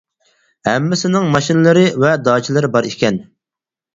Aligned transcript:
ھەممىسىنىڭ 0.67 1.27
ماشىنىلىرى 1.35 1.83
ۋە 2.05 2.13
داچىلىرى 2.29 2.71
بار 2.77 2.91
ئىكەن. 2.93 3.21